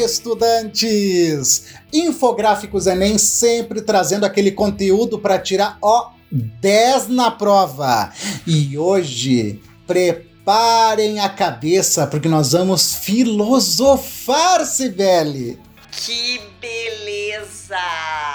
estudantes! 0.00 1.66
Infográficos 1.92 2.86
Enem 2.86 3.18
sempre 3.18 3.82
trazendo 3.82 4.24
aquele 4.24 4.50
conteúdo 4.50 5.18
para 5.18 5.38
tirar 5.38 5.78
ó 5.82 6.10
10 6.30 7.08
na 7.08 7.30
prova. 7.30 8.12
E 8.46 8.78
hoje, 8.78 9.60
preparem 9.86 11.20
a 11.20 11.28
cabeça 11.28 12.06
porque 12.06 12.28
nós 12.28 12.52
vamos 12.52 12.94
filosofar, 12.94 14.64
Sibeli. 14.64 15.58
Que 15.90 16.40
beleza! 16.60 17.76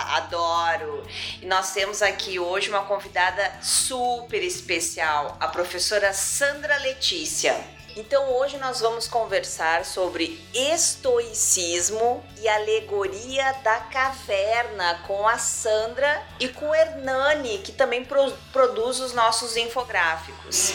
Adoro! 0.09 1.03
E 1.41 1.45
nós 1.45 1.71
temos 1.73 2.01
aqui 2.01 2.37
hoje 2.37 2.69
uma 2.69 2.81
convidada 2.81 3.53
super 3.61 4.43
especial, 4.43 5.37
a 5.39 5.47
professora 5.47 6.11
Sandra 6.13 6.77
Letícia. 6.79 7.74
Então 7.97 8.33
hoje 8.33 8.57
nós 8.57 8.81
vamos 8.81 9.07
conversar 9.07 9.85
sobre 9.85 10.37
estoicismo 10.53 12.21
e 12.41 12.45
alegoria 12.45 13.53
da 13.63 13.79
caverna 13.79 14.95
com 15.07 15.25
a 15.25 15.37
Sandra 15.37 16.21
e 16.37 16.49
com 16.49 16.67
o 16.67 16.75
Hernani, 16.75 17.59
que 17.59 17.71
também 17.71 18.03
pro 18.03 18.33
produz 18.51 18.99
os 18.99 19.13
nossos 19.13 19.55
infográficos. 19.55 20.73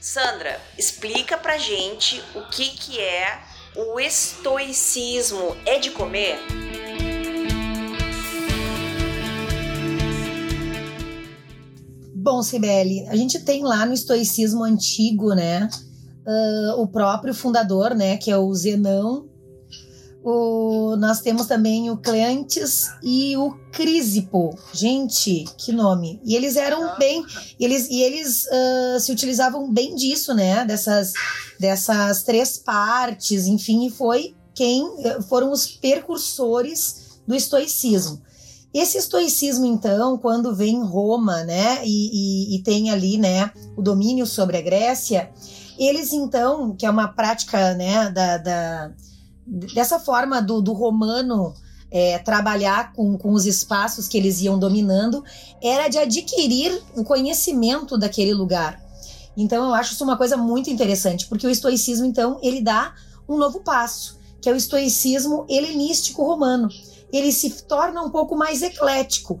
Sandra, 0.00 0.58
explica 0.78 1.36
pra 1.36 1.58
gente 1.58 2.24
o 2.34 2.48
que, 2.48 2.70
que 2.70 2.98
é 2.98 3.38
o 3.76 4.00
estoicismo. 4.00 5.54
É 5.66 5.78
de 5.78 5.90
comer? 5.90 6.38
Bom, 12.14 12.42
Sibeli, 12.42 13.06
a 13.08 13.16
gente 13.16 13.44
tem 13.44 13.62
lá 13.62 13.84
no 13.84 13.92
estoicismo 13.92 14.64
antigo, 14.64 15.34
né? 15.34 15.68
Uh, 16.26 16.80
o 16.80 16.86
próprio 16.86 17.34
fundador, 17.34 17.94
né, 17.94 18.16
que 18.16 18.30
é 18.30 18.36
o 18.36 18.54
Zenão. 18.54 19.28
O, 20.22 20.96
nós 20.96 21.20
temos 21.20 21.46
também 21.46 21.90
o 21.90 21.96
Cleantes 21.96 22.90
e 23.02 23.34
o 23.38 23.52
Crisipo. 23.72 24.54
Gente, 24.72 25.46
que 25.56 25.72
nome! 25.72 26.20
E 26.24 26.36
eles 26.36 26.56
eram 26.56 26.98
bem, 26.98 27.24
eles 27.58 27.88
e 27.88 28.02
eles 28.02 28.44
uh, 28.44 29.00
se 29.00 29.10
utilizavam 29.10 29.72
bem 29.72 29.94
disso, 29.94 30.34
né? 30.34 30.64
Dessas, 30.66 31.14
dessas 31.58 32.22
três 32.22 32.58
partes, 32.58 33.46
enfim, 33.46 33.86
e 33.86 33.90
foi 33.90 34.34
quem 34.54 34.84
foram 35.26 35.50
os 35.50 35.66
percursores 35.66 37.20
do 37.26 37.34
estoicismo. 37.34 38.20
Esse 38.72 38.98
estoicismo, 38.98 39.66
então, 39.66 40.16
quando 40.18 40.54
vem 40.54 40.76
em 40.76 40.84
Roma, 40.84 41.42
né, 41.44 41.80
e, 41.84 42.52
e, 42.52 42.56
e 42.56 42.62
tem 42.62 42.90
ali, 42.90 43.18
né, 43.18 43.50
o 43.76 43.82
domínio 43.82 44.26
sobre 44.26 44.58
a 44.58 44.60
Grécia, 44.60 45.30
eles, 45.80 46.12
então, 46.12 46.76
que 46.76 46.84
é 46.84 46.90
uma 46.90 47.08
prática 47.08 47.72
né, 47.74 48.10
da, 48.10 48.36
da 48.36 48.92
dessa 49.46 49.98
forma 49.98 50.40
do, 50.40 50.60
do 50.60 50.74
romano 50.74 51.54
é, 51.90 52.18
trabalhar 52.18 52.92
com, 52.92 53.16
com 53.16 53.32
os 53.32 53.46
espaços 53.46 54.06
que 54.06 54.16
eles 54.16 54.40
iam 54.42 54.58
dominando, 54.58 55.24
era 55.60 55.88
de 55.88 55.96
adquirir 55.98 56.80
o 56.94 57.02
conhecimento 57.02 57.96
daquele 57.98 58.34
lugar. 58.34 58.80
Então, 59.36 59.64
eu 59.64 59.74
acho 59.74 59.94
isso 59.94 60.04
uma 60.04 60.18
coisa 60.18 60.36
muito 60.36 60.68
interessante, 60.68 61.26
porque 61.26 61.46
o 61.46 61.50
estoicismo, 61.50 62.04
então, 62.04 62.38
ele 62.42 62.60
dá 62.60 62.94
um 63.26 63.38
novo 63.38 63.60
passo, 63.60 64.18
que 64.40 64.48
é 64.48 64.52
o 64.52 64.56
estoicismo 64.56 65.46
helenístico 65.48 66.22
romano. 66.22 66.68
Ele 67.12 67.32
se 67.32 67.62
torna 67.62 68.02
um 68.02 68.10
pouco 68.10 68.36
mais 68.36 68.62
eclético, 68.62 69.40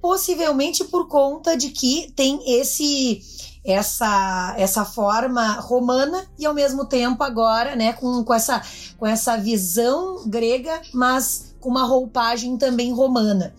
possivelmente 0.00 0.84
por 0.84 1.08
conta 1.08 1.56
de 1.56 1.70
que 1.70 2.12
tem 2.16 2.40
esse 2.46 3.20
essa 3.64 4.54
essa 4.58 4.84
forma 4.84 5.54
romana 5.60 6.26
e 6.38 6.46
ao 6.46 6.54
mesmo 6.54 6.86
tempo 6.86 7.22
agora, 7.22 7.76
né, 7.76 7.92
com, 7.92 8.24
com 8.24 8.34
essa 8.34 8.62
com 8.98 9.06
essa 9.06 9.36
visão 9.36 10.26
grega, 10.26 10.80
mas 10.94 11.54
com 11.60 11.68
uma 11.68 11.84
roupagem 11.84 12.56
também 12.56 12.92
romana. 12.92 13.54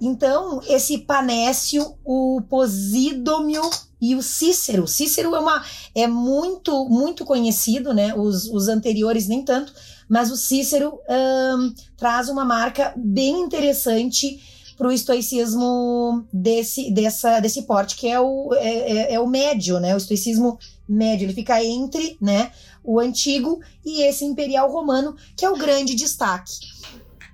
Então, 0.00 0.62
esse 0.66 0.98
Panécio, 0.98 1.94
o 2.04 2.40
Posídomio 2.48 3.62
e 4.00 4.14
o 4.14 4.22
Cícero. 4.22 4.88
Cícero 4.88 5.34
é, 5.34 5.38
uma, 5.38 5.62
é 5.94 6.06
muito, 6.06 6.88
muito 6.88 7.24
conhecido, 7.24 7.92
né? 7.92 8.14
Os, 8.14 8.46
os 8.46 8.66
anteriores 8.68 9.28
nem 9.28 9.44
tanto, 9.44 9.74
mas 10.08 10.30
o 10.30 10.36
Cícero 10.36 10.98
um, 11.08 11.74
traz 11.98 12.30
uma 12.30 12.44
marca 12.44 12.94
bem 12.96 13.40
interessante 13.40 14.40
para 14.80 14.88
o 14.88 14.92
estoicismo 14.92 16.26
desse, 16.32 16.90
dessa, 16.90 17.38
desse 17.38 17.64
porte, 17.64 17.96
que 17.96 18.08
é 18.08 18.18
o, 18.18 18.54
é, 18.54 18.68
é, 18.68 19.14
é, 19.14 19.20
o 19.20 19.26
médio, 19.26 19.78
né? 19.78 19.92
O 19.92 19.98
estoicismo 19.98 20.58
médio. 20.88 21.26
Ele 21.26 21.34
fica 21.34 21.62
entre 21.62 22.16
né, 22.18 22.50
o 22.82 22.98
antigo 22.98 23.60
e 23.84 24.00
esse 24.00 24.24
imperial 24.24 24.72
romano, 24.72 25.14
que 25.36 25.44
é 25.44 25.50
o 25.50 25.58
grande 25.58 25.94
destaque. 25.94 26.54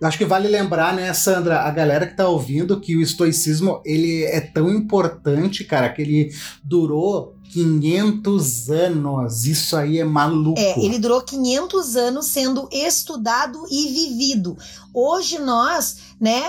Acho 0.02 0.18
que 0.18 0.24
vale 0.24 0.48
lembrar, 0.48 0.94
né, 0.94 1.12
Sandra, 1.14 1.60
a 1.60 1.70
galera 1.70 2.06
que 2.06 2.16
tá 2.16 2.28
ouvindo, 2.28 2.80
que 2.80 2.96
o 2.96 3.00
estoicismo 3.00 3.80
ele 3.84 4.24
é 4.24 4.40
tão 4.40 4.68
importante, 4.70 5.64
cara, 5.64 5.88
que 5.88 6.02
ele 6.02 6.34
durou 6.62 7.34
500 7.52 8.70
anos. 8.70 9.46
Isso 9.46 9.76
aí 9.76 9.98
é 9.98 10.04
maluco. 10.04 10.60
É, 10.60 10.78
ele 10.78 10.98
durou 10.98 11.22
500 11.22 11.96
anos 11.96 12.26
sendo 12.26 12.68
estudado 12.70 13.64
e 13.70 13.88
vivido. 13.88 14.56
Hoje 14.92 15.38
nós, 15.38 15.96
né, 16.20 16.42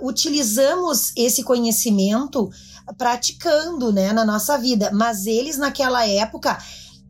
uh, 0.00 0.06
utilizamos 0.06 1.12
esse 1.16 1.42
conhecimento 1.42 2.50
praticando, 2.96 3.92
né, 3.92 4.12
na 4.12 4.24
nossa 4.24 4.56
vida, 4.58 4.90
mas 4.92 5.26
eles 5.26 5.56
naquela 5.56 6.06
época 6.06 6.58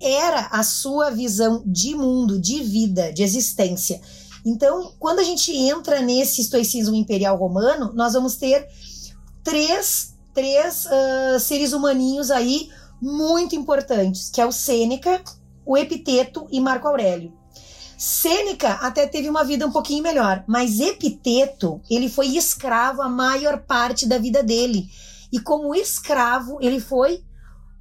era 0.01 0.49
a 0.51 0.63
sua 0.63 1.11
visão 1.11 1.63
de 1.65 1.95
mundo, 1.95 2.39
de 2.39 2.63
vida, 2.63 3.13
de 3.13 3.23
existência. 3.23 4.01
Então, 4.45 4.93
quando 4.99 5.21
a 5.21 5.23
gente 5.23 5.57
entra 5.57 6.01
nesse 6.01 6.41
estoicismo 6.41 6.95
imperial 6.95 7.37
romano, 7.37 7.93
nós 7.95 8.13
vamos 8.13 8.37
ter 8.37 8.67
três, 9.45 10.17
três 10.35 10.87
uh, 10.87 11.39
seres 11.39 11.73
humaninhos 11.73 12.31
aí 12.31 12.69
muito 13.01 13.55
importantes, 13.55 14.31
que 14.31 14.41
é 14.41 14.47
o 14.47 14.53
Sêneca, 14.53 15.23
o 15.65 15.77
Epiteto 15.77 16.47
e 16.51 16.61
Marco 16.61 16.89
Aurélio. 16.89 17.33
Sêneca 17.97 18.71
até 18.75 19.07
teve 19.07 19.29
uma 19.29 19.45
vida 19.45 19.65
um 19.65 19.71
pouquinho 19.71 20.03
melhor, 20.03 20.43
mas 20.49 20.81
Epiteto, 20.81 21.81
ele 21.89 22.09
foi 22.09 22.37
escravo 22.37 23.01
a 23.01 23.09
maior 23.09 23.63
parte 23.63 24.07
da 24.07 24.19
vida 24.19 24.43
dele. 24.43 24.89
E 25.33 25.39
como 25.39 25.75
escravo, 25.75 26.59
ele 26.61 26.81
foi 26.81 27.23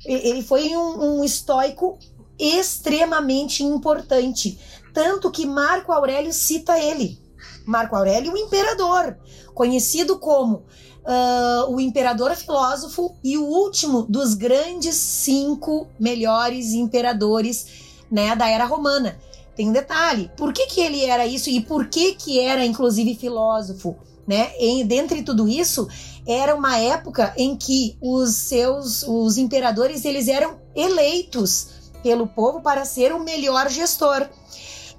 ele 0.05 0.41
foi 0.41 0.75
um, 0.75 1.19
um 1.19 1.23
estoico 1.23 1.97
extremamente 2.39 3.63
importante, 3.63 4.59
tanto 4.93 5.31
que 5.31 5.45
Marco 5.45 5.91
Aurélio 5.91 6.33
cita 6.33 6.77
ele. 6.79 7.19
Marco 7.65 7.95
Aurélio, 7.95 8.33
o 8.33 8.37
imperador, 8.37 9.17
conhecido 9.53 10.17
como 10.17 10.63
uh, 11.05 11.73
o 11.73 11.79
imperador 11.79 12.35
filósofo 12.35 13.15
e 13.23 13.37
o 13.37 13.45
último 13.45 14.03
dos 14.03 14.33
grandes 14.33 14.95
cinco 14.95 15.87
melhores 15.99 16.73
imperadores 16.73 17.67
né, 18.09 18.35
da 18.35 18.47
era 18.47 18.65
romana. 18.65 19.17
Tem 19.55 19.69
um 19.69 19.73
detalhe, 19.73 20.31
por 20.37 20.53
que, 20.53 20.65
que 20.67 20.81
ele 20.81 21.03
era 21.05 21.25
isso 21.25 21.49
e 21.49 21.61
por 21.61 21.87
que, 21.87 22.13
que 22.13 22.39
era 22.39 22.65
inclusive 22.65 23.15
filósofo? 23.15 23.95
Né? 24.25 24.51
E, 24.59 24.83
dentre 24.83 25.23
tudo 25.23 25.47
isso, 25.47 25.87
era 26.25 26.55
uma 26.55 26.77
época 26.77 27.33
em 27.35 27.55
que 27.55 27.97
os 27.99 28.35
seus 28.35 29.03
os 29.03 29.37
imperadores 29.37 30.05
eles 30.05 30.27
eram 30.27 30.59
eleitos 30.75 31.91
pelo 32.01 32.27
povo 32.27 32.61
para 32.61 32.85
ser 32.85 33.11
o 33.13 33.23
melhor 33.23 33.69
gestor 33.69 34.29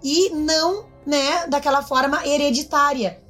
e 0.03 0.31
não 0.31 0.87
né, 1.07 1.47
daquela 1.47 1.83
forma 1.83 2.27
hereditária. 2.27 3.21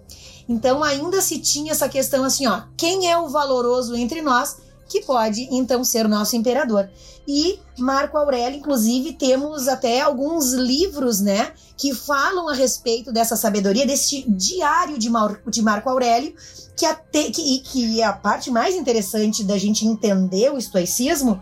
Então 0.49 0.83
ainda 0.83 1.21
se 1.21 1.39
tinha 1.39 1.73
essa 1.73 1.89
questão 1.89 2.25
assim, 2.25 2.47
ó, 2.47 2.63
quem 2.77 3.11
é 3.11 3.17
o 3.17 3.29
valoroso 3.29 3.95
entre 3.95 4.21
nós 4.21 4.57
que 4.89 5.01
pode 5.01 5.49
então 5.51 5.83
ser 5.83 6.07
nosso 6.07 6.37
imperador? 6.37 6.91
E 7.27 7.59
Marco 7.79 8.19
Aurélio, 8.19 8.59
inclusive, 8.59 9.13
temos 9.13 9.69
até 9.69 10.01
alguns 10.01 10.53
livros, 10.53 11.21
né, 11.21 11.53
que 11.77 11.95
falam 11.95 12.49
a 12.49 12.53
respeito 12.53 13.13
dessa 13.13 13.37
sabedoria, 13.37 13.87
desse 13.87 14.25
diário 14.29 14.99
de, 14.99 15.09
Mar 15.09 15.41
de 15.47 15.63
Marco 15.63 15.89
Aurélio, 15.89 16.35
que, 16.77 16.85
até, 16.85 17.31
que, 17.31 17.61
que 17.61 18.01
é 18.01 18.05
a 18.05 18.13
parte 18.13 18.51
mais 18.51 18.75
interessante 18.75 19.45
da 19.45 19.57
gente 19.57 19.87
entender 19.87 20.53
o 20.53 20.59
estoicismo, 20.59 21.41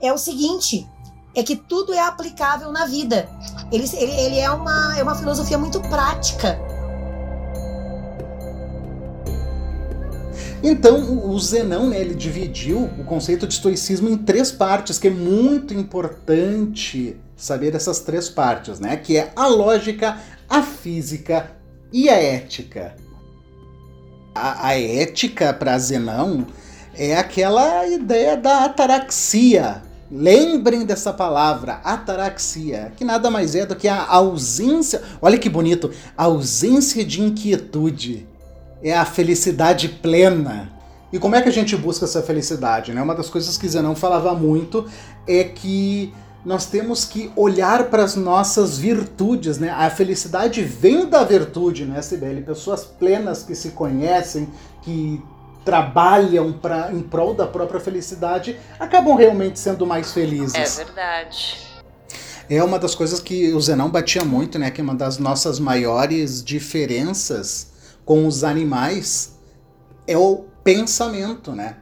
é 0.00 0.12
o 0.12 0.18
seguinte: 0.18 0.88
é 1.34 1.42
que 1.42 1.56
tudo 1.56 1.92
é 1.92 2.00
aplicável 2.00 2.70
na 2.70 2.86
vida. 2.86 3.28
Ele, 3.70 3.88
ele, 3.94 4.12
ele 4.12 4.38
é, 4.38 4.50
uma, 4.50 4.98
é 4.98 5.02
uma 5.02 5.14
filosofia 5.14 5.58
muito 5.58 5.80
prática. 5.80 6.58
Então, 10.62 11.26
o 11.28 11.38
Zenão, 11.40 11.88
né, 11.88 12.00
ele 12.00 12.14
dividiu 12.14 12.84
o 12.98 13.04
conceito 13.04 13.48
de 13.48 13.54
estoicismo 13.54 14.08
em 14.08 14.16
três 14.16 14.52
partes, 14.52 14.96
que 14.96 15.08
é 15.08 15.10
muito 15.10 15.74
importante 15.74 17.16
saber 17.36 17.74
essas 17.74 17.98
três 17.98 18.28
partes, 18.28 18.78
né? 18.78 18.96
Que 18.96 19.16
é 19.16 19.32
a 19.34 19.48
lógica, 19.48 20.18
a 20.48 20.62
física 20.62 21.50
e 21.92 22.08
a 22.08 22.14
ética. 22.14 22.94
A, 24.32 24.68
a 24.68 24.80
ética 24.80 25.52
para 25.52 25.76
Zenão 25.78 26.46
é 26.94 27.16
aquela 27.16 27.84
ideia 27.88 28.36
da 28.36 28.64
ataraxia, 28.64 29.82
Lembrem 30.14 30.84
dessa 30.84 31.10
palavra, 31.10 31.80
ataraxia, 31.82 32.92
que 32.98 33.02
nada 33.02 33.30
mais 33.30 33.54
é 33.54 33.64
do 33.64 33.74
que 33.74 33.88
a 33.88 34.04
ausência, 34.06 35.00
olha 35.22 35.38
que 35.38 35.48
bonito, 35.48 35.90
ausência 36.14 37.02
de 37.02 37.22
inquietude. 37.22 38.26
É 38.82 38.94
a 38.94 39.06
felicidade 39.06 39.88
plena. 39.88 40.70
E 41.10 41.18
como 41.18 41.34
é 41.34 41.40
que 41.40 41.48
a 41.48 41.52
gente 41.52 41.74
busca 41.78 42.04
essa 42.04 42.20
felicidade? 42.20 42.92
Né? 42.92 43.00
Uma 43.00 43.14
das 43.14 43.30
coisas 43.30 43.56
que 43.56 43.66
Zenão 43.66 43.96
falava 43.96 44.34
muito 44.34 44.84
é 45.26 45.44
que 45.44 46.12
nós 46.44 46.66
temos 46.66 47.06
que 47.06 47.32
olhar 47.34 47.84
para 47.84 48.04
as 48.04 48.14
nossas 48.14 48.76
virtudes, 48.76 49.58
né? 49.58 49.70
A 49.70 49.88
felicidade 49.88 50.60
vem 50.62 51.06
da 51.06 51.22
virtude, 51.22 51.84
né, 51.84 52.02
Sibeli? 52.02 52.42
Pessoas 52.42 52.84
plenas 52.84 53.44
que 53.44 53.54
se 53.54 53.70
conhecem, 53.70 54.48
que 54.82 55.22
trabalham 55.64 56.52
pra, 56.52 56.92
em 56.92 57.00
prol 57.00 57.34
da 57.34 57.46
própria 57.46 57.80
felicidade 57.80 58.58
acabam 58.78 59.16
realmente 59.16 59.58
sendo 59.58 59.86
mais 59.86 60.12
felizes. 60.12 60.80
É 60.80 60.84
verdade. 60.84 61.58
É 62.50 62.62
uma 62.62 62.78
das 62.78 62.94
coisas 62.94 63.20
que 63.20 63.52
o 63.52 63.60
Zenão 63.60 63.88
batia 63.88 64.24
muito, 64.24 64.58
né? 64.58 64.70
Que 64.70 64.80
é 64.80 64.84
uma 64.84 64.94
das 64.94 65.18
nossas 65.18 65.58
maiores 65.58 66.42
diferenças 66.42 67.68
com 68.04 68.26
os 68.26 68.42
animais 68.44 69.32
é 70.06 70.18
o 70.18 70.44
pensamento, 70.64 71.52
né? 71.52 71.76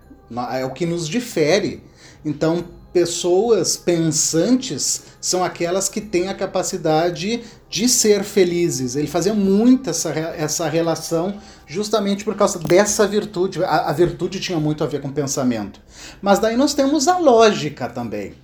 É 0.53 0.65
o 0.65 0.71
que 0.71 0.87
nos 0.87 1.09
difere. 1.09 1.83
Então, 2.25 2.65
pessoas 2.93 3.77
pensantes 3.77 5.03
são 5.21 5.45
aquelas 5.45 5.89
que 5.89 6.01
têm 6.01 6.29
a 6.29 6.35
capacidade 6.35 7.43
de 7.69 7.89
ser 7.89 8.25
felizes. 8.25 8.97
Ele 8.97 9.07
fazia 9.07 9.35
muito 9.35 9.91
essa, 9.91 10.11
essa 10.11 10.69
relação 10.69 11.41
justamente 11.71 12.25
por 12.25 12.35
causa 12.35 12.59
dessa 12.59 13.07
virtude. 13.07 13.63
A, 13.63 13.91
a 13.91 13.93
virtude 13.93 14.41
tinha 14.41 14.59
muito 14.59 14.83
a 14.83 14.89
ver 14.89 15.01
com 15.01 15.09
pensamento. 15.09 15.81
Mas 16.21 16.41
daí 16.41 16.57
nós 16.57 16.75
temos 16.75 17.07
a 17.07 17.17
lógica 17.17 17.89
também. 17.89 18.35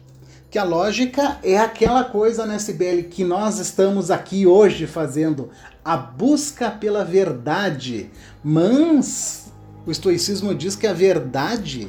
Que 0.49 0.61
a 0.61 0.63
lógica 0.63 1.39
é 1.43 1.59
aquela 1.59 2.05
coisa, 2.05 2.47
né, 2.47 2.57
Sibeli, 2.57 3.03
que 3.03 3.25
nós 3.25 3.59
estamos 3.59 4.13
aqui 4.13 4.47
hoje 4.47 4.87
fazendo 4.87 5.51
a 5.85 5.97
busca 5.97 6.71
pela 6.71 7.05
verdade. 7.05 8.11
Mas 8.45 9.53
o 9.85 9.91
estoicismo 9.91 10.55
diz 10.55 10.77
que 10.77 10.87
a 10.87 10.93
verdade 10.93 11.89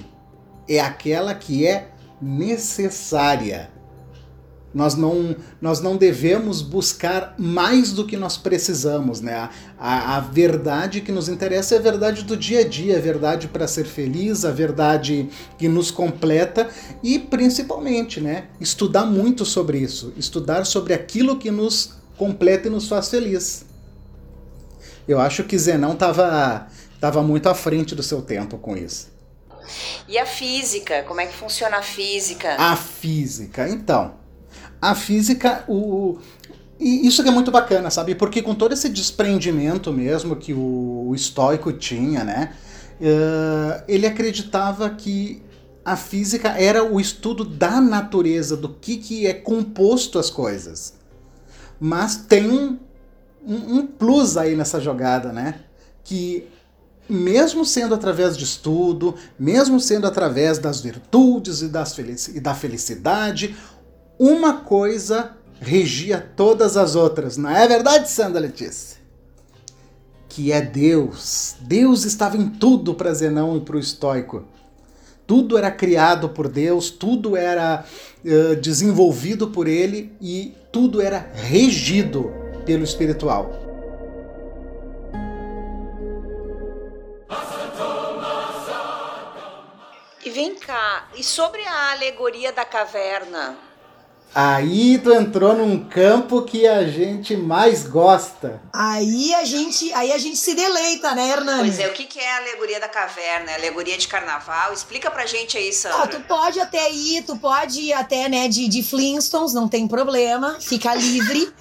é 0.68 0.80
aquela 0.80 1.36
que 1.36 1.68
é 1.68 1.92
necessária. 2.19 3.69
Nós 4.74 4.96
não, 4.96 5.36
nós 5.62 5.80
não 5.80 5.96
devemos 5.96 6.62
buscar 6.62 7.34
mais 7.38 7.94
do 7.94 8.06
que 8.06 8.18
nós 8.18 8.38
precisamos, 8.38 9.22
né? 9.22 9.50
A, 9.80 10.18
a 10.18 10.19
verdade 10.19 11.02
que 11.02 11.12
nos 11.12 11.30
interessa 11.30 11.75
é 11.75 11.78
a 11.78 11.81
verdade 11.81 12.24
do 12.24 12.36
dia 12.36 12.60
a 12.60 12.68
dia, 12.68 12.98
a 12.98 13.02
verdade 13.02 13.48
para 13.48 13.68
ser 13.68 13.86
feliz, 13.86 14.44
a 14.44 14.52
verdade 14.52 15.30
que 15.58 15.68
nos 15.68 15.90
completa 15.90 16.69
e 17.02 17.18
principalmente, 17.18 18.19
né? 18.19 18.46
Estudar 18.60 19.06
muito 19.06 19.46
sobre 19.46 19.80
isso, 19.80 20.14
estudar 20.18 20.66
sobre 20.66 20.94
aquilo 20.94 21.38
que 21.38 21.50
nos 21.50 21.96
completa 22.18 22.68
e 22.68 22.72
nos 22.72 22.88
faz 22.88 23.10
feliz. 23.10 23.66
Eu 25.08 25.20
acho 25.20 25.44
que 25.46 25.58
Zenão 25.58 25.94
estava 25.94 26.68
tava 27.00 27.22
muito 27.22 27.48
à 27.48 27.56
frente 27.56 27.96
do 27.96 28.04
seu 28.04 28.22
tempo 28.22 28.58
com 28.58 28.75
isso. 28.75 29.16
E 30.08 30.18
a 30.18 30.25
física? 30.25 31.04
Como 31.04 31.22
é 31.22 31.28
que 31.28 31.34
funciona 31.34 31.78
a 31.78 31.81
física? 31.81 32.56
A 32.58 32.75
física, 32.75 33.68
então. 33.70 34.16
A 34.81 34.94
física, 34.94 35.63
o, 35.68 36.18
e 36.79 37.07
isso 37.07 37.24
que 37.24 37.29
é 37.29 37.31
muito 37.31 37.51
bacana, 37.51 37.89
sabe? 37.89 38.13
Porque 38.13 38.41
com 38.41 38.53
todo 38.53 38.74
esse 38.74 38.89
desprendimento 38.89 39.91
mesmo 39.91 40.35
que 40.35 40.53
o, 40.53 41.12
estoico 41.15 41.74
tinha, 41.74 42.24
né? 42.24 42.53
Uh, 43.00 43.83
ele 43.88 44.06
acreditava 44.06 44.89
que 44.89 45.41
a 45.83 45.95
física 45.95 46.50
era 46.50 46.83
o 46.83 47.00
estudo 47.00 47.44
da 47.44 47.79
natureza, 47.81 48.57
do 48.57 48.69
que, 48.69 48.97
que 48.97 49.25
é 49.25 49.33
composto 49.33 50.19
as 50.19 50.29
coisas. 50.29 50.94
Mas 51.79 52.15
tem 52.15 52.50
um, 52.50 52.77
um, 53.45 53.77
um 53.77 53.88
plus 53.88 54.38
aí 54.38 54.56
nessa 54.56 54.79
jogada, 54.79 55.31
né? 55.31 55.62
Que 56.03 56.47
mesmo 57.09 57.65
sendo 57.65 57.95
através 57.95 58.38
de 58.38 58.44
estudo, 58.44 59.15
mesmo 59.39 59.79
sendo 59.79 60.06
através 60.06 60.59
das 60.59 60.81
virtudes 60.81 61.62
e, 61.62 61.69
das 61.69 61.95
felici 61.95 62.38
e 62.38 62.39
da 62.39 62.53
felicidade, 62.53 63.56
uma 64.19 64.62
coisa 64.62 65.36
regia 65.60 66.19
todas 66.36 66.78
as 66.78 66.96
outras. 66.96 67.38
Não 67.38 67.50
é 67.50 67.68
verdade, 67.68 68.10
Sandra 68.10 68.42
Letícia? 68.42 68.98
Que 70.30 70.52
é 70.52 70.62
Deus. 70.62 71.56
Deus 71.62 72.06
estava 72.06 72.38
em 72.38 72.50
tudo 72.50 72.94
para 72.94 73.14
Zenão 73.14 73.58
e 73.58 73.62
para 73.62 73.75
o 73.75 73.80
estoico. 73.80 74.46
Tudo 75.25 75.58
era 75.58 75.69
criado 75.69 76.30
por 76.30 76.48
Deus, 76.48 76.90
tudo 76.90 77.36
era 77.36 77.84
uh, 78.24 78.56
desenvolvido 78.56 79.50
por 79.50 79.68
Ele 79.68 80.14
e 80.22 80.56
tudo 80.72 81.02
era 81.02 81.30
regido 81.34 82.31
pelo 82.66 82.84
espiritual. 82.84 83.68
vem 90.38 90.54
cá, 90.54 91.08
e 91.16 91.24
sobre 91.24 91.63
a 91.63 91.94
alegoria 91.94 92.54
da 92.54 92.63
caverna? 92.63 93.67
Aí 94.33 95.00
tu 95.00 95.12
entrou 95.12 95.56
num 95.56 95.83
campo 95.85 96.44
que 96.44 96.68
a 96.68 96.88
gente 96.88 97.35
mais 97.35 97.88
gosta. 97.88 98.62
Aí 98.71 99.33
a 99.33 99.44
gente, 99.44 99.91
aí 99.94 100.12
a 100.12 100.18
gente 100.18 100.38
se 100.38 100.53
deleita, 100.53 101.15
né, 101.15 101.29
Hernani? 101.29 101.69
Pois 101.69 101.79
é, 101.79 101.88
o 101.88 101.94
que, 101.94 102.03
que 102.03 102.19
é 102.19 102.33
a 102.33 102.38
alegoria 102.38 102.79
da 102.79 102.88
caverna? 102.88 103.51
É 103.51 103.56
alegoria 103.56 103.97
de 103.97 104.07
carnaval? 104.07 104.71
Explica 104.74 105.09
pra 105.09 105.25
gente 105.25 105.57
aí, 105.57 105.74
Sandra. 105.74 106.03
Ah, 106.03 106.07
tu 106.07 106.19
pode 106.21 106.59
até 106.59 106.91
ir, 106.91 107.24
tu 107.24 107.35
pode 107.38 107.81
ir 107.81 107.94
até, 107.94 108.29
né, 108.29 108.47
de, 108.47 108.68
de 108.68 108.83
Flintstones, 108.83 109.53
não 109.53 109.68
tem 109.68 109.88
problema, 109.88 110.57
fica 110.59 110.94
livre. 110.94 111.51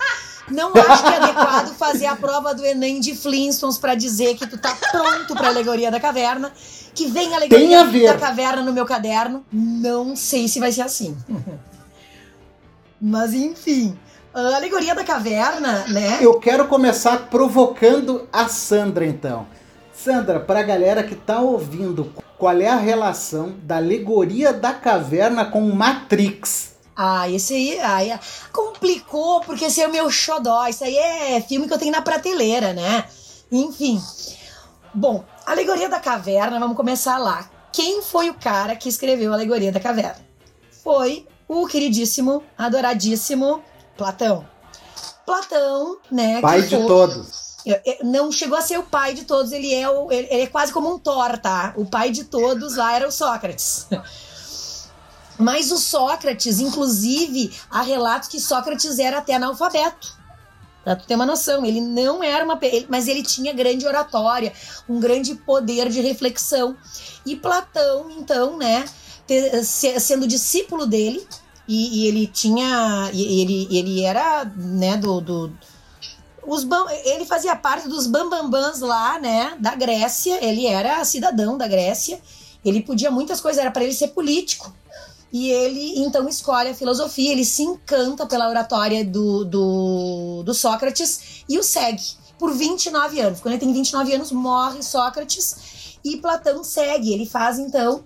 Não 0.49 0.71
acho 0.75 1.03
que 1.03 1.13
é 1.13 1.17
adequado 1.17 1.75
fazer 1.77 2.07
a 2.07 2.15
prova 2.15 2.55
do 2.55 2.65
Enem 2.65 3.01
de 3.01 3.17
Flintstones 3.17 3.79
para 3.79 3.95
dizer 3.95 4.37
que 4.37 4.47
tu 4.47 4.57
tá 4.57 4.77
pronto 4.93 5.35
pra 5.35 5.49
alegoria 5.49 5.91
da 5.91 5.99
caverna 5.99 6.53
que 6.95 7.07
vem 7.07 7.33
a 7.35 7.37
alegria 7.37 8.13
da 8.13 8.19
caverna 8.19 8.63
no 8.63 8.73
meu 8.73 8.87
caderno. 8.87 9.45
Não 9.53 10.17
sei 10.17 10.49
se 10.49 10.59
vai 10.59 10.73
ser 10.73 10.83
assim. 10.83 11.17
Mas 13.01 13.35
enfim, 13.35 13.99
a 14.35 14.57
alegoria 14.57 14.95
da 14.95 15.05
caverna, 15.05 15.85
né? 15.89 16.19
Eu 16.21 16.39
quero 16.39 16.67
começar 16.69 17.29
provocando 17.29 18.29
a 18.33 18.49
Sandra 18.49 19.07
então. 19.07 19.47
Sandra, 19.93 20.39
para 20.39 20.61
a 20.61 20.63
galera 20.63 21.03
que 21.03 21.15
tá 21.15 21.41
ouvindo, 21.41 22.13
qual 22.37 22.61
é 22.61 22.69
a 22.69 22.77
relação 22.77 23.55
da 23.63 23.77
alegoria 23.77 24.53
da 24.53 24.73
caverna 24.73 25.45
com 25.45 25.63
Matrix? 25.71 26.77
Ah, 26.95 27.29
esse 27.29 27.55
aí, 27.55 27.81
aí 27.81 28.21
complicou, 28.53 29.41
porque 29.41 29.67
esse 29.67 29.83
é 29.83 29.87
o 29.87 29.93
meu 29.93 30.11
xodó. 30.11 30.67
Isso 30.67 30.85
aí 30.85 30.97
é 30.97 31.41
filme 31.41 31.67
que 31.67 31.75
eu 31.75 31.79
tenho 31.79 31.93
na 31.93 32.01
prateleira, 32.01 32.73
né? 32.73 33.05
Enfim. 33.53 34.01
Bom, 34.95 35.25
Alegoria 35.45 35.89
da 35.89 36.01
Caverna, 36.01 36.59
vamos 36.59 36.77
começar 36.77 37.19
lá. 37.19 37.49
Quem 37.73 38.01
foi 38.01 38.31
o 38.31 38.35
cara 38.35 38.75
que 38.75 38.89
escreveu 38.89 39.33
a 39.33 39.35
Alegoria 39.37 39.71
da 39.71 39.79
Caverna? 39.79 40.25
Foi 40.83 41.27
o 41.49 41.67
queridíssimo, 41.67 42.43
adoradíssimo 42.57 43.63
Platão. 43.97 44.47
Platão, 45.25 45.99
né? 46.11 46.41
Pai 46.41 46.63
de 46.63 46.77
foi... 46.77 46.87
todos. 46.87 47.47
Não 48.05 48.31
chegou 48.31 48.57
a 48.57 48.63
ser 48.63 48.79
o 48.79 48.85
pai 48.85 49.13
de 49.13 49.25
todos, 49.25 49.51
ele 49.51 49.75
é, 49.75 49.89
o, 49.89 50.11
ele 50.13 50.29
é 50.31 50.47
quase 50.47 50.73
como 50.73 50.95
um 50.95 50.99
Thor, 50.99 51.37
tá? 51.39 51.75
O 51.77 51.85
pai 51.85 52.11
de 52.11 52.25
todos 52.25 52.77
lá 52.77 52.95
era 52.95 53.09
o 53.09 53.11
Sócrates. 53.11 53.89
Mas 55.39 55.73
o 55.73 55.77
Sócrates, 55.77 56.61
inclusive, 56.61 57.53
há 57.71 57.83
relatos 57.83 58.29
que 58.29 58.41
Sócrates 58.41 58.99
era 58.99 59.19
até 59.19 59.35
analfabeto. 59.35 60.17
Pra 60.83 60.95
tu 60.95 61.05
ter 61.05 61.17
uma 61.17 61.27
noção, 61.27 61.67
ele 61.67 61.81
não 61.81 62.23
era 62.23 62.45
uma. 62.45 62.59
Mas 62.89 63.09
ele 63.09 63.23
tinha 63.23 63.53
grande 63.53 63.85
oratória, 63.85 64.53
um 64.89 65.01
grande 65.01 65.35
poder 65.35 65.89
de 65.89 66.01
reflexão. 66.01 66.77
E 67.27 67.35
Platão, 67.35 68.09
então, 68.13 68.57
né, 68.57 68.85
sendo 69.99 70.27
discípulo 70.27 70.87
dele, 70.87 71.27
e, 71.69 72.01
e 72.01 72.09
ele 72.09 72.27
tinha. 72.27 73.11
Ele, 73.13 73.69
ele 73.71 74.03
era, 74.03 74.45
né, 74.45 74.97
do. 74.97 75.21
do 75.21 75.53
os 76.47 76.65
ele 77.05 77.25
fazia 77.25 77.57
parte 77.57 77.89
dos 77.89 78.07
bambambãs 78.07 78.79
lá, 78.79 79.19
né, 79.19 79.57
da 79.59 79.75
Grécia. 79.75 80.39
Ele 80.45 80.67
era 80.67 81.05
cidadão 81.05 81.59
da 81.59 81.67
Grécia. 81.67 82.21
Ele 82.65 82.83
podia 82.83 83.11
muitas 83.11 83.41
coisas, 83.41 83.61
era 83.61 83.71
para 83.71 83.83
ele 83.83 83.93
ser 83.93 84.09
político. 84.09 84.73
E 85.33 85.51
ele 85.51 85.99
então 85.99 86.29
escolhe 86.29 86.71
a 86.71 86.75
filosofia, 86.75 87.33
ele 87.33 87.45
se 87.45 87.63
encanta 87.63 88.27
pela 88.27 88.49
oratória 88.49 89.05
do, 89.05 89.45
do, 89.45 90.43
do 90.45 90.55
Sócrates 90.55 91.45
e 91.49 91.59
o 91.59 91.65
segue 91.65 92.03
por 92.39 92.55
29 92.55 93.21
anos. 93.21 93.41
Quando 93.41 93.55
ele 93.55 93.61
tem 93.61 93.73
29 93.73 94.15
anos, 94.15 94.31
morre 94.31 94.83
Sócrates 94.83 95.99
e 96.05 96.17
Platão 96.19 96.63
segue. 96.63 97.13
Ele 97.13 97.27
faz 97.27 97.59
então, 97.59 98.05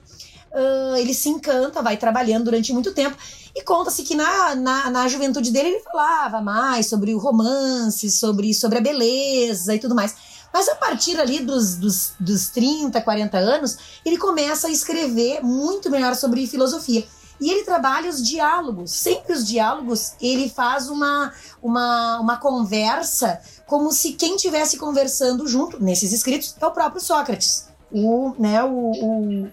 uh, 0.53 0.97
ele 0.97 1.15
se 1.15 1.29
encanta, 1.29 1.83
vai 1.83 1.97
trabalhando 1.97 2.45
durante 2.45 2.73
muito 2.73 2.93
tempo. 2.93 3.17
E 3.55 3.63
conta-se 3.63 4.03
que 4.03 4.15
na, 4.15 4.55
na, 4.55 4.91
na, 4.91 5.09
juventude 5.09 5.51
dele 5.51 5.71
ele 5.71 5.81
falava 5.81 6.41
mais 6.41 6.87
sobre 6.87 7.15
o 7.15 7.19
romance, 7.19 8.11
sobre, 8.11 8.55
sobre 8.55 8.79
a 8.79 8.81
beleza 8.81 9.75
e 9.75 9.79
tudo 9.79 9.95
mais. 9.95 10.15
Mas 10.53 10.69
a 10.69 10.75
partir 10.75 11.19
ali 11.21 11.41
dos, 11.41 11.77
dos, 11.77 12.13
dos 12.19 12.49
30, 12.51 13.01
40 13.01 13.39
anos, 13.39 13.79
ele 14.05 14.19
começa 14.19 14.69
a 14.69 14.71
escrever 14.71 15.43
muito 15.43 15.91
melhor 15.91 16.15
sobre 16.15 16.47
filosofia. 16.47 17.07
E 17.41 17.51
ele 17.51 17.65
trabalha 17.65 18.11
os 18.11 18.23
diálogos, 18.23 18.93
sempre 18.93 19.33
os 19.33 19.47
diálogos, 19.47 20.13
ele 20.21 20.49
faz 20.51 20.91
uma, 20.91 21.33
uma, 21.63 22.21
uma 22.21 22.37
conversa 22.37 23.41
como 23.67 23.93
se 23.93 24.13
quem 24.13 24.37
estivesse 24.37 24.77
conversando 24.77 25.49
junto, 25.49 25.83
nesses 25.83 26.13
escritos, 26.13 26.55
é 26.61 26.67
o 26.67 26.71
próprio 26.71 27.01
Sócrates, 27.01 27.69
o, 27.91 28.35
né, 28.39 28.63
o, 28.63 28.69
o, 28.69 29.49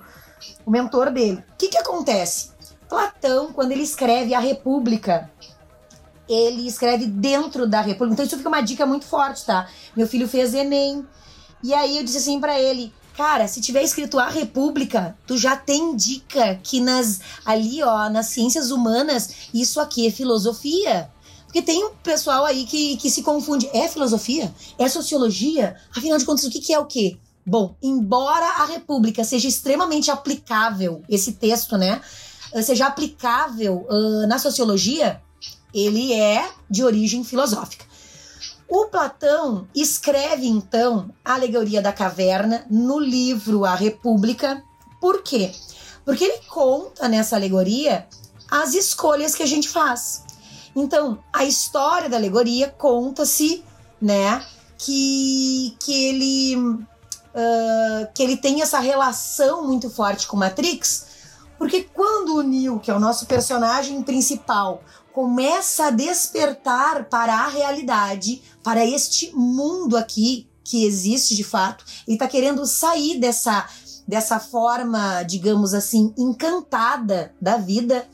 o 0.65 0.72
mentor 0.72 1.12
dele. 1.12 1.44
O 1.53 1.58
que, 1.58 1.70
que 1.70 1.77
acontece? 1.77 2.51
Platão, 2.89 3.51
quando 3.51 3.72
ele 3.72 3.84
escreve 3.84 4.34
a 4.34 4.39
República, 4.39 5.29
ele 6.27 6.67
escreve 6.67 7.06
dentro 7.06 7.67
da 7.67 7.82
República. 7.82 8.13
Então 8.13 8.25
isso 8.25 8.38
fica 8.38 8.50
uma 8.50 8.62
dica 8.62 8.86
muito 8.86 9.06
forte, 9.06 9.46
tá? 9.46 9.67
Meu 9.96 10.08
filho 10.08 10.27
fez 10.27 10.53
Enem. 10.53 11.06
E 11.63 11.74
aí 11.74 11.98
eu 11.98 12.03
disse 12.03 12.17
assim 12.17 12.39
para 12.39 12.60
ele: 12.60 12.94
Cara, 13.15 13.48
se 13.48 13.60
tiver 13.62 13.82
escrito 13.82 14.20
a 14.20 14.29
República, 14.29 15.17
tu 15.25 15.38
já 15.38 15.56
tem 15.56 15.96
dica 15.96 16.60
que 16.62 16.79
nas 16.79 17.20
ali, 17.44 17.82
ó, 17.82 18.10
nas 18.10 18.27
ciências 18.27 18.70
humanas, 18.70 19.50
isso 19.53 19.79
aqui 19.79 20.08
é 20.08 20.12
filosofia. 20.12 21.10
Porque 21.46 21.62
tem 21.62 21.84
um 21.84 21.96
pessoal 21.96 22.46
aí 22.46 22.65
que, 22.65 22.98
que 22.98 23.10
se 23.10 23.24
confunde. 23.24 23.70
É 23.74 23.88
filosofia? 23.88 24.53
É 24.77 24.88
sociologia? 24.88 25.75
Afinal 25.96 26.17
de 26.17 26.25
contas, 26.25 26.44
o 26.44 26.50
que, 26.50 26.60
que 26.60 26.74
é 26.74 26.77
o 26.77 26.86
quê? 26.86 27.17
Bom, 27.49 27.77
embora 27.81 28.45
a 28.61 28.65
República 28.65 29.23
seja 29.23 29.47
extremamente 29.47 30.11
aplicável, 30.11 31.01
esse 31.07 31.31
texto, 31.31 31.77
né? 31.77 32.01
Seja 32.61 32.87
aplicável 32.87 33.87
uh, 33.89 34.27
na 34.27 34.37
sociologia, 34.37 35.21
ele 35.73 36.11
é 36.11 36.45
de 36.69 36.83
origem 36.83 37.23
filosófica. 37.23 37.85
O 38.67 38.87
Platão 38.87 39.65
escreve 39.73 40.45
então 40.45 41.09
a 41.23 41.35
alegoria 41.35 41.81
da 41.81 41.93
caverna 41.93 42.65
no 42.69 42.99
livro 42.99 43.63
A 43.63 43.75
República. 43.75 44.61
Por 44.99 45.23
quê? 45.23 45.53
Porque 46.03 46.25
ele 46.25 46.41
conta 46.49 47.07
nessa 47.07 47.37
alegoria 47.37 48.05
as 48.51 48.73
escolhas 48.73 49.33
que 49.33 49.43
a 49.43 49.47
gente 49.47 49.69
faz. 49.69 50.25
Então, 50.75 51.17
a 51.31 51.45
história 51.45 52.09
da 52.09 52.17
alegoria 52.17 52.67
conta-se, 52.67 53.63
né, 54.01 54.45
que, 54.77 55.77
que 55.79 56.09
ele 56.09 56.85
uh, 57.34 58.07
que 58.13 58.24
ele 58.24 58.38
tem 58.38 58.62
essa 58.62 58.79
relação 58.79 59.65
muito 59.65 59.89
forte 59.89 60.27
com 60.27 60.38
Matrix, 60.38 61.05
porque 61.57 61.84
quando 61.93 62.36
o 62.36 62.43
Neo, 62.43 62.79
que 62.79 62.91
é 62.91 62.93
o 62.93 63.00
nosso 63.00 63.25
personagem 63.25 64.01
principal, 64.03 64.84
começa 65.12 65.86
a 65.86 65.91
despertar 65.91 67.05
para 67.05 67.34
a 67.34 67.48
realidade, 67.48 68.41
para 68.63 68.86
este 68.86 69.36
mundo 69.36 69.98
aqui 69.98 70.48
que 70.63 70.86
existe 70.86 71.36
de 71.36 71.43
fato, 71.43 71.84
ele 72.05 72.15
está 72.15 72.27
querendo 72.27 72.65
sair 72.65 73.19
dessa 73.19 73.67
dessa 74.07 74.39
forma, 74.39 75.22
digamos 75.24 75.74
assim, 75.74 76.13
encantada 76.17 77.36
da 77.41 77.57
vida, 77.57 78.07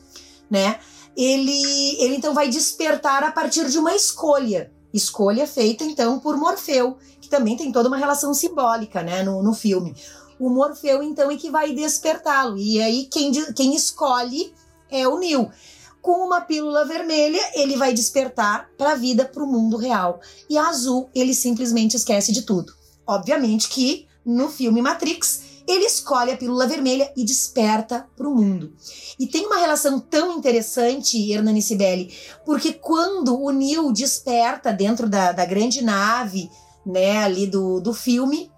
né? 0.49 0.79
Ele, 1.15 1.95
ele 1.99 2.15
então 2.15 2.33
vai 2.33 2.49
despertar 2.49 3.23
a 3.23 3.31
partir 3.31 3.69
de 3.69 3.77
uma 3.77 3.93
escolha. 3.93 4.72
Escolha 4.93 5.47
feita 5.47 5.83
então 5.83 6.19
por 6.19 6.37
Morfeu, 6.37 6.97
que 7.19 7.29
também 7.29 7.57
tem 7.57 7.71
toda 7.71 7.87
uma 7.87 7.97
relação 7.97 8.33
simbólica 8.33 9.01
né, 9.01 9.23
no, 9.23 9.41
no 9.41 9.53
filme. 9.53 9.95
O 10.39 10.49
Morfeu, 10.49 11.01
então, 11.01 11.31
é 11.31 11.37
que 11.37 11.49
vai 11.49 11.73
despertá-lo. 11.73 12.57
E 12.57 12.81
aí, 12.81 13.05
quem, 13.05 13.31
quem 13.53 13.75
escolhe 13.75 14.53
é 14.89 15.07
o 15.07 15.17
Neo 15.17 15.49
com 16.03 16.25
uma 16.25 16.41
pílula 16.41 16.83
vermelha, 16.85 17.39
ele 17.55 17.77
vai 17.77 17.93
despertar 17.93 18.69
para 18.77 18.91
a 18.91 18.95
vida, 18.95 19.23
para 19.23 19.41
o 19.41 19.47
mundo 19.47 19.77
real. 19.77 20.19
E 20.49 20.57
a 20.57 20.67
azul, 20.67 21.09
ele 21.15 21.33
simplesmente 21.33 21.95
esquece 21.95 22.33
de 22.33 22.41
tudo. 22.41 22.73
Obviamente 23.07 23.69
que 23.69 24.05
no 24.25 24.49
filme 24.49 24.81
Matrix, 24.81 25.52
ele 25.67 25.85
escolhe 25.85 26.31
a 26.31 26.37
pílula 26.37 26.67
vermelha 26.67 27.11
e 27.15 27.23
desperta 27.23 28.07
para 28.15 28.27
o 28.27 28.35
mundo. 28.35 28.73
E 29.19 29.27
tem 29.27 29.45
uma 29.45 29.57
relação 29.57 29.99
tão 29.99 30.37
interessante, 30.37 31.31
Hernani 31.31 31.61
Sibeli, 31.61 32.13
porque 32.45 32.73
quando 32.73 33.39
o 33.39 33.51
Neil 33.51 33.91
desperta 33.91 34.73
dentro 34.73 35.09
da, 35.09 35.31
da 35.31 35.45
grande 35.45 35.81
nave, 35.81 36.49
né, 36.85 37.23
ali 37.23 37.47
do, 37.47 37.79
do 37.79 37.93
filme, 37.93 38.51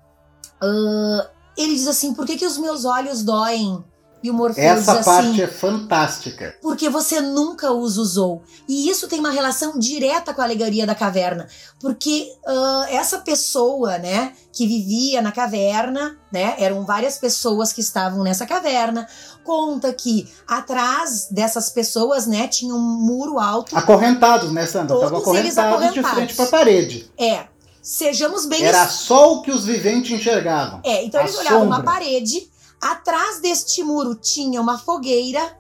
uh, 0.62 1.30
ele 1.58 1.76
diz 1.76 1.88
assim: 1.88 2.14
por 2.14 2.26
que, 2.26 2.38
que 2.38 2.46
os 2.46 2.58
meus 2.58 2.86
olhos 2.86 3.24
doem? 3.24 3.84
E 4.26 4.32
o 4.32 4.34
Morfeu 4.34 4.64
Essa 4.64 4.96
diz 4.96 5.06
parte 5.06 5.28
assim, 5.28 5.42
é 5.44 5.48
fantástica. 5.48 6.58
Porque 6.60 6.90
você 6.90 7.22
nunca 7.22 7.72
os 7.72 7.96
usou. 7.96 8.42
E 8.68 8.90
isso 8.90 9.08
tem 9.08 9.20
uma 9.20 9.30
relação 9.30 9.78
direta 9.78 10.34
com 10.34 10.42
a 10.42 10.44
alegoria 10.44 10.84
da 10.84 10.96
caverna. 10.96 11.48
Porque 11.80 12.28
uh, 12.44 12.86
essa 12.90 13.20
pessoa, 13.20 14.00
né, 14.00 14.34
que 14.52 14.66
vivia 14.66 15.22
na 15.22 15.32
caverna, 15.32 16.18
né, 16.32 16.56
eram 16.58 16.84
várias 16.84 17.20
pessoas 17.20 17.72
que 17.72 17.82
estavam 17.82 18.24
nessa 18.24 18.48
caverna. 18.48 19.08
Conta 19.44 19.94
que 19.94 20.28
atrás 20.48 21.28
dessas 21.30 21.70
pessoas, 21.70 22.26
né, 22.26 22.48
tinha 22.48 22.74
um 22.74 22.80
muro 22.80 23.38
alto. 23.38 23.78
Acorrentados, 23.78 24.52
né, 24.52 24.66
Sandra? 24.66 24.96
Estavam 24.96 25.36
eles 25.36 25.56
acorrentados 25.56 25.94
de 25.94 26.00
acorrentados. 26.00 26.18
frente 26.18 26.36
para 26.36 26.46
a 26.46 26.48
parede. 26.48 27.12
É, 27.16 27.46
sejamos 27.80 28.48
bem 28.48 28.64
Era 28.64 28.88
só 28.88 29.36
o 29.36 29.42
que 29.44 29.52
os 29.52 29.66
viventes 29.66 30.20
enxergavam. 30.20 30.82
É, 30.84 31.04
então 31.04 31.22
eles 31.22 31.38
olhavam 31.38 31.68
uma 31.68 31.76
sombra. 31.76 31.92
parede, 31.92 32.55
atrás 32.82 33.40
deste 33.40 33.84
muro 33.84 34.16
tinha 34.16 34.62
uma 34.62 34.78
fogueira 34.78 35.58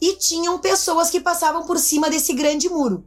e 0.00 0.16
tinham 0.16 0.58
pessoas 0.58 1.10
que 1.10 1.20
passavam 1.20 1.64
por 1.64 1.78
cima 1.78 2.10
desse 2.10 2.32
grande 2.32 2.68
muro. 2.68 3.06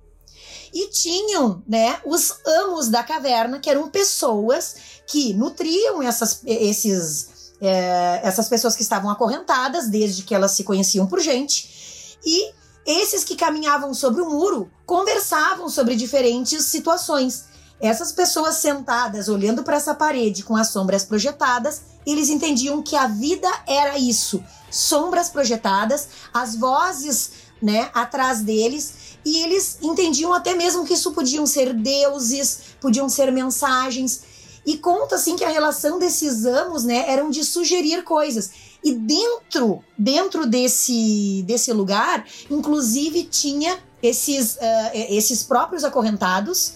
E 0.73 0.89
tinham, 0.89 1.63
né, 1.67 1.99
os 2.05 2.35
amos 2.45 2.89
da 2.89 3.03
caverna, 3.03 3.59
que 3.59 3.69
eram 3.69 3.89
pessoas 3.89 4.75
que 5.07 5.33
nutriam 5.33 6.01
essas, 6.01 6.41
esses, 6.45 7.53
é, 7.61 8.21
essas 8.23 8.47
pessoas 8.49 8.75
que 8.75 8.81
estavam 8.81 9.09
acorrentadas, 9.09 9.89
desde 9.89 10.23
que 10.23 10.33
elas 10.33 10.51
se 10.51 10.63
conheciam 10.63 11.07
por 11.07 11.19
gente. 11.19 12.17
E 12.25 12.53
esses 12.85 13.23
que 13.23 13.35
caminhavam 13.35 13.93
sobre 13.93 14.21
o 14.21 14.29
muro 14.29 14.69
conversavam 14.85 15.69
sobre 15.69 15.95
diferentes 15.95 16.63
situações. 16.65 17.45
Essas 17.79 18.11
pessoas 18.11 18.55
sentadas 18.55 19.27
olhando 19.27 19.63
para 19.63 19.77
essa 19.77 19.93
parede 19.93 20.43
com 20.43 20.55
as 20.55 20.69
sombras 20.69 21.03
projetadas, 21.03 21.81
eles 22.05 22.29
entendiam 22.29 22.81
que 22.81 22.95
a 22.95 23.07
vida 23.07 23.49
era 23.67 23.97
isso: 23.97 24.43
sombras 24.69 25.29
projetadas, 25.29 26.07
as 26.33 26.55
vozes, 26.55 27.31
né, 27.61 27.89
atrás 27.93 28.41
deles, 28.41 28.93
e 29.23 29.41
eles 29.41 29.79
entendiam 29.81 30.33
até 30.33 30.53
mesmo 30.53 30.85
que 30.85 30.93
isso 30.93 31.11
podiam 31.11 31.45
ser 31.45 31.73
deuses, 31.73 32.59
podiam 32.79 33.09
ser 33.09 33.31
mensagens. 33.31 34.35
E 34.65 34.77
conta 34.77 35.15
assim 35.15 35.35
que 35.35 35.43
a 35.43 35.49
relação 35.49 35.99
desses 35.99 36.45
amos, 36.45 36.83
né, 36.83 37.05
eram 37.07 37.29
de 37.29 37.43
sugerir 37.43 38.03
coisas. 38.03 38.49
E 38.83 38.93
dentro, 38.93 39.83
dentro 39.97 40.45
desse 40.45 41.43
desse 41.45 41.71
lugar, 41.71 42.25
inclusive 42.49 43.23
tinha 43.23 43.77
esses 44.01 44.55
uh, 44.55 44.91
esses 44.93 45.43
próprios 45.43 45.83
acorrentados 45.83 46.73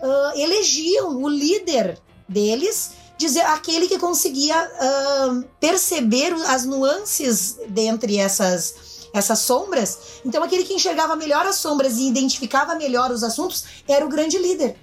uh, 0.00 0.38
elegiam 0.38 1.22
o 1.22 1.28
líder 1.28 1.98
deles, 2.28 2.92
dizer 3.20 3.42
aquele 3.42 3.86
que 3.86 3.98
conseguia 3.98 4.56
uh, 4.56 5.44
perceber 5.60 6.32
as 6.48 6.64
nuances 6.64 7.58
dentre 7.68 8.16
essas 8.16 8.90
essas 9.12 9.40
sombras. 9.40 9.98
Então 10.24 10.42
aquele 10.42 10.62
que 10.62 10.72
enxergava 10.72 11.16
melhor 11.16 11.44
as 11.44 11.56
sombras 11.56 11.98
e 11.98 12.06
identificava 12.06 12.76
melhor 12.76 13.10
os 13.10 13.24
assuntos 13.24 13.64
era 13.88 14.06
o 14.06 14.08
grande 14.08 14.38
líder. 14.38 14.76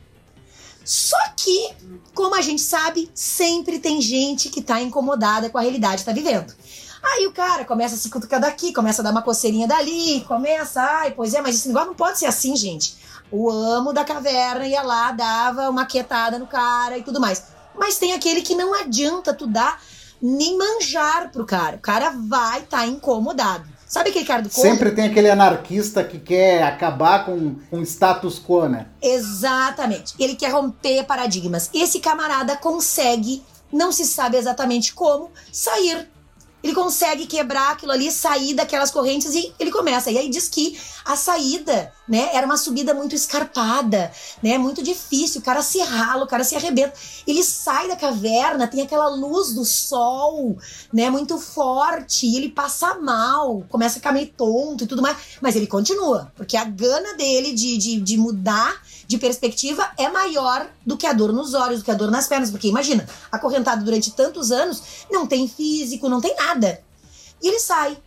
Só 0.83 1.17
que, 1.35 1.73
como 2.13 2.35
a 2.35 2.41
gente 2.41 2.61
sabe, 2.61 3.09
sempre 3.13 3.79
tem 3.79 4.01
gente 4.01 4.49
que 4.49 4.61
tá 4.61 4.81
incomodada 4.81 5.49
com 5.49 5.57
a 5.57 5.61
realidade 5.61 5.99
que 5.99 6.05
tá 6.05 6.13
vivendo. 6.13 6.53
Aí 7.01 7.25
o 7.25 7.31
cara 7.31 7.63
começa 7.63 7.95
a 7.95 7.97
se 7.97 8.09
cutucar 8.09 8.39
daqui, 8.39 8.73
começa 8.73 9.01
a 9.01 9.03
dar 9.03 9.11
uma 9.11 9.21
coceirinha 9.21 9.67
dali, 9.67 10.25
começa, 10.27 10.81
ai, 10.81 11.11
pois 11.11 11.33
é, 11.33 11.41
mas 11.41 11.55
esse 11.55 11.69
negócio 11.69 11.87
não 11.87 11.95
pode 11.95 12.19
ser 12.19 12.25
assim, 12.25 12.55
gente. 12.55 12.97
O 13.31 13.49
amo 13.49 13.93
da 13.93 14.03
caverna 14.03 14.67
ia 14.67 14.81
lá, 14.81 15.11
dava 15.11 15.69
uma 15.69 15.85
quietada 15.85 16.37
no 16.37 16.47
cara 16.47 16.97
e 16.97 17.03
tudo 17.03 17.19
mais. 17.19 17.56
Mas 17.77 17.97
tem 17.97 18.13
aquele 18.13 18.41
que 18.41 18.55
não 18.55 18.73
adianta 18.73 19.33
tu 19.33 19.47
dar 19.47 19.81
nem 20.21 20.57
manjar 20.57 21.31
pro 21.31 21.45
cara. 21.45 21.77
O 21.77 21.79
cara 21.79 22.09
vai 22.09 22.59
estar 22.59 22.79
tá 22.79 22.87
incomodado. 22.87 23.67
Sabe 23.87 24.09
aquele 24.09 24.25
cara 24.25 24.41
do 24.41 24.49
contra? 24.49 24.69
Sempre 24.69 24.91
tem 24.91 25.05
aquele 25.05 25.29
anarquista 25.29 26.03
que 26.03 26.19
quer 26.19 26.61
acabar 26.63 27.25
com 27.25 27.55
o 27.71 27.81
status 27.83 28.37
quo, 28.37 28.67
né? 28.67 28.87
Exatamente. 29.01 30.13
Ele 30.19 30.35
quer 30.35 30.51
romper 30.51 31.05
paradigmas. 31.05 31.69
Esse 31.73 31.99
camarada 31.99 32.57
consegue, 32.57 33.41
não 33.71 33.93
se 33.93 34.05
sabe 34.05 34.35
exatamente 34.35 34.93
como, 34.93 35.31
sair. 35.53 36.09
Ele 36.61 36.73
consegue 36.73 37.27
quebrar 37.27 37.71
aquilo 37.71 37.93
ali, 37.93 38.11
sair 38.11 38.53
daquelas 38.53 38.91
correntes 38.91 39.33
e 39.33 39.53
ele 39.57 39.71
começa. 39.71 40.11
E 40.11 40.17
aí 40.17 40.29
diz 40.29 40.49
que 40.49 40.77
a 41.05 41.15
saída, 41.15 41.93
né, 42.07 42.29
era 42.33 42.45
uma 42.45 42.57
subida 42.57 42.93
muito 42.93 43.15
escarpada, 43.15 44.11
né, 44.41 44.57
muito 44.57 44.81
difícil. 44.81 45.41
O 45.41 45.43
cara 45.43 45.61
se 45.61 45.79
rala, 45.79 46.23
o 46.23 46.27
cara 46.27 46.43
se 46.43 46.55
arrebenta. 46.55 46.93
Ele 47.25 47.43
sai 47.43 47.87
da 47.87 47.95
caverna, 47.95 48.67
tem 48.67 48.81
aquela 48.81 49.07
luz 49.09 49.53
do 49.53 49.65
sol, 49.65 50.57
né, 50.93 51.09
muito 51.09 51.37
forte, 51.37 52.25
ele 52.35 52.49
passa 52.49 52.95
mal, 52.95 53.63
começa 53.69 53.95
a 53.95 53.99
ficar 53.99 54.11
meio 54.11 54.27
tonto 54.27 54.83
e 54.83 54.87
tudo 54.87 55.01
mais. 55.01 55.17
Mas 55.41 55.55
ele 55.55 55.67
continua, 55.67 56.31
porque 56.35 56.55
a 56.55 56.63
gana 56.63 57.15
dele 57.15 57.53
de, 57.53 57.77
de, 57.77 57.99
de 57.99 58.17
mudar 58.17 58.81
de 59.07 59.17
perspectiva 59.17 59.89
é 59.97 60.09
maior 60.09 60.67
do 60.85 60.97
que 60.97 61.07
a 61.07 61.13
dor 61.13 61.31
nos 61.31 61.53
olhos, 61.53 61.79
do 61.79 61.85
que 61.85 61.91
a 61.91 61.95
dor 61.95 62.11
nas 62.11 62.27
pernas. 62.27 62.51
Porque 62.51 62.67
imagina, 62.67 63.07
acorrentado 63.31 63.83
durante 63.83 64.11
tantos 64.11 64.51
anos, 64.51 64.81
não 65.09 65.25
tem 65.25 65.47
físico, 65.47 66.09
não 66.09 66.19
tem 66.19 66.35
nada. 66.35 66.81
E 67.41 67.47
ele 67.47 67.59
sai. 67.59 67.97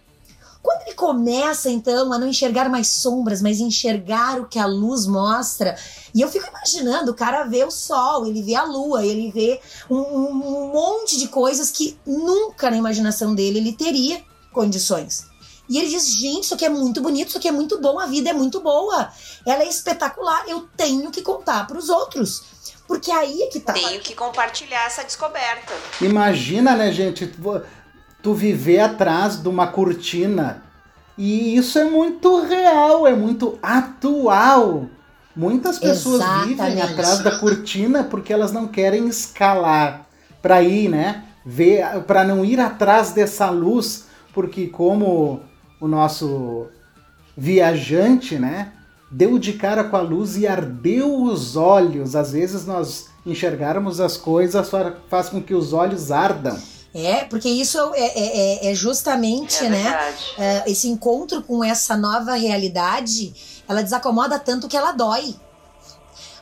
Quando 0.63 0.83
ele 0.83 0.95
começa, 0.95 1.71
então, 1.71 2.13
a 2.13 2.19
não 2.19 2.29
enxergar 2.29 2.69
mais 2.69 2.89
sombras, 2.89 3.41
mas 3.41 3.61
enxergar 3.61 4.39
o 4.39 4.47
que 4.47 4.59
a 4.59 4.67
luz 4.67 5.07
mostra, 5.07 5.75
e 6.15 6.21
eu 6.21 6.29
fico 6.29 6.47
imaginando, 6.49 7.13
o 7.13 7.15
cara 7.15 7.45
vê 7.45 7.65
o 7.65 7.71
sol, 7.71 8.27
ele 8.27 8.43
vê 8.43 8.55
a 8.55 8.65
lua, 8.65 9.05
ele 9.05 9.31
vê 9.31 9.61
um, 9.89 9.99
um 9.99 10.73
monte 10.73 11.19
de 11.19 11.29
coisas 11.29 11.71
que 11.71 11.99
nunca 12.07 12.71
na 12.71 12.77
imaginação 12.77 13.35
dele 13.35 13.59
ele 13.59 13.73
teria 13.73 14.23
condições. 14.53 15.31
E 15.71 15.79
ele 15.79 15.89
diz: 15.89 16.15
gente, 16.19 16.45
isso 16.45 16.55
aqui 16.55 16.67
é 16.67 16.69
muito 16.69 17.01
bonito, 17.01 17.29
isso 17.29 17.39
aqui 17.39 17.47
é 17.47 17.53
muito 17.53 17.81
bom, 17.81 17.99
a 17.99 18.07
vida 18.07 18.29
é 18.29 18.33
muito 18.33 18.61
boa, 18.61 19.09
ela 19.47 19.63
é 19.63 19.69
espetacular, 19.69 20.45
eu 20.49 20.69
tenho 20.77 21.11
que 21.11 21.23
contar 21.23 21.67
para 21.67 21.79
os 21.79 21.89
outros. 21.89 22.43
Porque 22.89 23.13
aí 23.13 23.43
é 23.43 23.47
que 23.47 23.61
tá. 23.61 23.73
Tenho 23.73 24.01
que 24.01 24.17
compartilhar 24.17 24.85
essa 24.85 25.05
descoberta. 25.05 25.73
Imagina, 26.01 26.75
né, 26.75 26.91
gente, 26.91 27.33
tu 28.23 28.35
viver 28.35 28.81
atrás 28.81 29.37
de 29.37 29.49
uma 29.49 29.67
cortina. 29.67 30.63
E 31.17 31.57
isso 31.57 31.79
é 31.79 31.85
muito 31.85 32.43
real, 32.43 33.07
é 33.07 33.15
muito 33.15 33.59
atual. 33.63 34.87
Muitas 35.35 35.79
pessoas 35.79 36.21
Exatamente. 36.21 36.49
vivem 36.49 36.83
atrás 36.83 37.19
da 37.21 37.39
cortina 37.39 38.05
porque 38.05 38.33
elas 38.33 38.53
não 38.53 38.67
querem 38.67 39.07
escalar 39.07 40.07
para 40.43 40.63
ir, 40.63 40.89
né? 40.89 41.25
Ver, 41.45 42.03
para 42.07 42.25
não 42.25 42.45
ir 42.45 42.61
atrás 42.61 43.13
dessa 43.13 43.49
luz, 43.49 44.07
porque 44.35 44.67
como 44.67 45.41
o 45.81 45.89
nosso 45.89 46.67
viajante, 47.37 48.39
né, 48.39 48.73
deu 49.11 49.39
de 49.39 49.55
cara 49.55 49.85
com 49.85 49.97
a 49.97 50.03
luz 50.03 50.37
e 50.37 50.47
ardeu 50.47 51.23
os 51.23 51.57
olhos. 51.57 52.15
Às 52.15 52.33
vezes 52.33 52.67
nós 52.67 53.09
enxergarmos 53.25 54.01
as 54.01 54.17
coisas 54.17 54.71
faz 55.09 55.29
com 55.29 55.43
que 55.43 55.55
os 55.55 55.73
olhos 55.73 56.11
ardam. 56.11 56.59
É, 56.95 57.25
porque 57.25 57.49
isso 57.49 57.79
é, 57.95 58.01
é, 58.01 58.67
é, 58.67 58.71
é 58.71 58.75
justamente, 58.75 59.65
é 59.65 59.69
né? 59.69 60.15
É, 60.37 60.71
esse 60.71 60.89
encontro 60.89 61.43
com 61.43 61.63
essa 61.63 61.97
nova 61.97 62.35
realidade, 62.35 63.33
ela 63.69 63.83
desacomoda 63.83 64.39
tanto 64.39 64.69
que 64.69 64.77
ela 64.77 64.93
dói. 64.93 65.37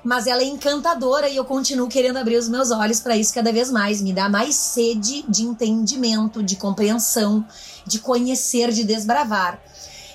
Mas 0.02 0.26
ela 0.26 0.40
é 0.40 0.46
encantadora 0.46 1.28
e 1.28 1.36
eu 1.36 1.44
continuo 1.44 1.88
querendo 1.88 2.16
abrir 2.16 2.36
os 2.36 2.48
meus 2.48 2.70
olhos 2.70 3.00
para 3.00 3.16
isso 3.16 3.34
cada 3.34 3.52
vez 3.52 3.70
mais. 3.70 4.00
Me 4.00 4.12
dá 4.12 4.28
mais 4.28 4.54
sede 4.54 5.24
de 5.28 5.42
entendimento, 5.42 6.42
de 6.42 6.56
compreensão, 6.56 7.44
de 7.84 7.98
conhecer, 7.98 8.70
de 8.72 8.84
desbravar. 8.84 9.60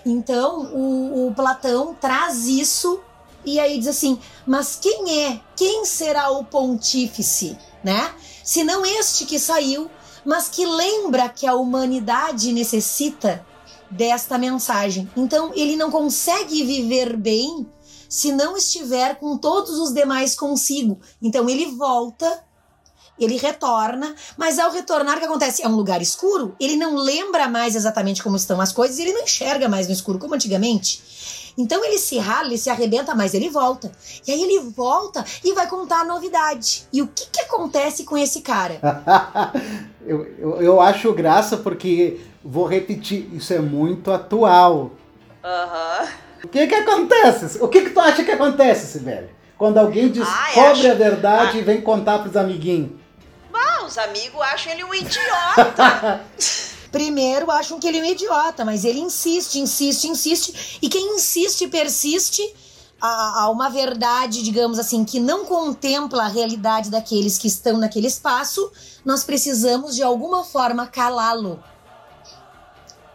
Então, 0.05 0.73
o, 0.73 1.27
o 1.27 1.33
Platão 1.35 1.95
traz 1.99 2.47
isso 2.47 2.99
e 3.45 3.59
aí 3.59 3.77
diz 3.77 3.87
assim: 3.87 4.17
mas 4.47 4.77
quem 4.81 5.25
é? 5.25 5.39
Quem 5.55 5.85
será 5.85 6.31
o 6.31 6.43
pontífice, 6.43 7.57
né? 7.83 8.13
Se 8.43 8.63
não 8.63 8.85
este 8.85 9.25
que 9.25 9.37
saiu 9.37 9.89
mas 10.25 10.49
que 10.49 10.65
lembra 10.65 11.29
que 11.29 11.45
a 11.45 11.55
humanidade 11.55 12.51
necessita 12.51 13.45
desta 13.89 14.37
mensagem. 14.37 15.09
Então, 15.15 15.51
ele 15.55 15.75
não 15.75 15.91
consegue 15.91 16.63
viver 16.63 17.15
bem 17.15 17.65
se 18.09 18.31
não 18.31 18.57
estiver 18.57 19.15
com 19.15 19.37
todos 19.37 19.79
os 19.79 19.93
demais 19.93 20.35
consigo. 20.35 20.99
Então, 21.21 21.49
ele 21.49 21.65
volta, 21.67 22.43
ele 23.19 23.37
retorna, 23.37 24.15
mas 24.37 24.59
ao 24.59 24.71
retornar, 24.71 25.17
o 25.17 25.19
que 25.19 25.25
acontece? 25.25 25.63
É 25.63 25.67
um 25.67 25.75
lugar 25.75 26.01
escuro, 26.01 26.55
ele 26.59 26.75
não 26.75 26.95
lembra 26.95 27.47
mais 27.47 27.75
exatamente 27.75 28.21
como 28.23 28.35
estão 28.35 28.59
as 28.59 28.71
coisas, 28.71 28.99
ele 28.99 29.13
não 29.13 29.23
enxerga 29.23 29.69
mais 29.69 29.87
no 29.87 29.93
escuro 29.93 30.19
como 30.19 30.35
antigamente. 30.35 31.01
Então 31.57 31.83
ele 31.83 31.97
se 31.97 32.17
rala, 32.17 32.47
ele 32.47 32.57
se 32.57 32.69
arrebenta, 32.69 33.13
mas 33.13 33.33
ele 33.33 33.49
volta. 33.49 33.91
E 34.27 34.31
aí 34.31 34.41
ele 34.41 34.59
volta 34.59 35.23
e 35.43 35.53
vai 35.53 35.67
contar 35.67 36.01
a 36.01 36.05
novidade. 36.05 36.87
E 36.91 37.01
o 37.01 37.07
que, 37.07 37.27
que 37.27 37.41
acontece 37.41 38.03
com 38.03 38.17
esse 38.17 38.41
cara? 38.41 38.79
eu, 40.05 40.25
eu, 40.37 40.61
eu, 40.61 40.81
acho 40.81 41.13
graça 41.13 41.57
porque, 41.57 42.19
vou 42.43 42.65
repetir, 42.65 43.29
isso 43.33 43.53
é 43.53 43.59
muito 43.59 44.11
atual. 44.11 44.91
Aham. 45.43 46.01
Uhum. 46.01 46.23
O 46.43 46.47
que 46.49 46.67
que 46.67 46.75
acontece? 46.75 47.63
O 47.63 47.67
que 47.69 47.81
que 47.81 47.89
tu 47.91 47.99
acha 48.01 48.23
que 48.23 48.31
acontece, 48.31 48.87
Sibeli? 48.87 49.29
Quando 49.57 49.77
alguém 49.77 50.09
descobre 50.09 50.89
a 50.89 50.93
verdade 50.93 51.57
ah. 51.57 51.59
e 51.59 51.63
vem 51.63 51.79
contar 51.79 52.19
pros 52.19 52.35
amiguinhos. 52.35 52.91
Ah, 53.53 53.85
os 53.85 53.97
amigos 53.97 54.41
acham 54.41 54.73
ele 54.73 54.83
um 54.83 54.93
idiota. 54.93 56.21
Primeiro, 56.93 57.49
acham 57.49 57.79
que 57.79 57.87
ele 57.87 57.97
é 57.97 58.01
um 58.03 58.05
idiota, 58.05 58.63
mas 58.63 58.85
ele 58.85 58.99
insiste, 58.99 59.59
insiste, 59.59 60.07
insiste. 60.07 60.77
E 60.79 60.87
quem 60.87 61.15
insiste 61.15 61.67
persiste 61.67 62.43
a, 63.01 63.41
a, 63.41 63.49
uma 63.49 63.67
verdade, 63.67 64.43
digamos 64.43 64.77
assim, 64.77 65.03
que 65.03 65.19
não 65.19 65.43
contempla 65.43 66.25
a 66.25 66.27
realidade 66.27 66.91
daqueles 66.91 67.39
que 67.39 67.47
estão 67.47 67.79
naquele 67.79 68.05
espaço, 68.05 68.71
nós 69.03 69.23
precisamos 69.23 69.95
de 69.95 70.03
alguma 70.03 70.43
forma 70.43 70.85
calá-lo. 70.85 71.63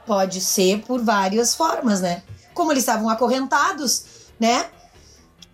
Pode 0.05 0.41
ser 0.41 0.83
por 0.83 1.01
várias 1.01 1.55
formas, 1.55 2.01
né? 2.01 2.25
Como 2.55 2.73
eles 2.73 2.83
estavam 2.83 3.09
acorrentados, 3.09 4.03
né? 4.41 4.69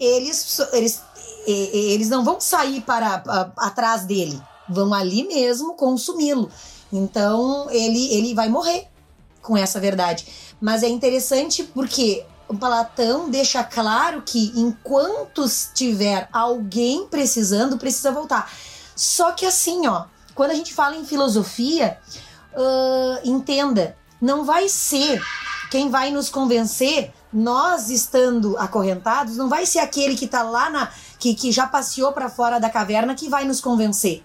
Eles, 0.01 0.59
eles, 0.73 1.03
eles 1.47 2.09
não 2.09 2.25
vão 2.25 2.41
sair 2.41 2.81
para, 2.81 3.19
para 3.19 3.53
atrás 3.59 4.07
dele, 4.07 4.41
vão 4.67 4.95
ali 4.95 5.25
mesmo 5.25 5.75
consumi-lo. 5.75 6.51
Então 6.97 7.69
ele, 7.71 8.15
ele 8.15 8.35
vai 8.35 8.49
morrer 8.49 8.87
com 9.43 9.57
essa 9.57 9.81
verdade. 9.81 10.27
Mas 10.61 10.83
é 10.83 10.89
interessante 10.89 11.65
porque 11.65 12.25
o 12.49 12.57
Platão 12.57 13.29
deixa 13.29 13.65
claro 13.65 14.23
que 14.23 14.53
enquanto 14.55 15.45
tiver 15.75 16.29
alguém 16.33 17.07
precisando, 17.09 17.77
precisa 17.77 18.13
voltar. 18.13 18.51
Só 18.95 19.33
que 19.33 19.45
assim, 19.45 19.87
ó, 19.89 20.05
quando 20.35 20.53
a 20.53 20.55
gente 20.55 20.73
fala 20.73 20.95
em 20.95 21.05
filosofia, 21.05 21.99
uh, 22.55 23.29
entenda, 23.29 23.97
não 24.21 24.45
vai 24.45 24.69
ser 24.69 25.21
quem 25.71 25.91
vai 25.91 26.13
nos 26.13 26.29
convencer, 26.29 27.13
nós 27.33 27.91
estando 27.91 28.57
acorrentados, 28.59 29.37
não 29.37 29.49
vai 29.49 29.67
ser 29.67 29.81
aquele 29.81 30.15
que 30.15 30.29
tá 30.29 30.45
lá 30.45 30.71
na. 30.71 30.93
que, 31.19 31.35
que 31.35 31.51
já 31.51 31.67
passeou 31.67 32.13
para 32.13 32.29
fora 32.29 32.61
da 32.61 32.71
caverna 32.71 33.17
que 33.17 33.29
vai 33.29 33.45
nos 33.45 33.61
convencer 33.61 34.23